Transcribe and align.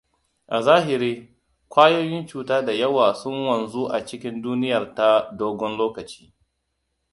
A 0.47 0.61
zahiri, 0.61 1.29
ƙwayoyin 1.69 2.27
cuta 2.27 2.61
da 2.65 2.73
yawa 2.73 3.13
sun 3.13 3.47
wanzu 3.47 3.85
a 3.91 4.05
cikin 4.05 4.41
duniyar 4.41 4.95
ta 4.95 5.31
dogon 5.37 5.77
lokaci. 5.77 6.33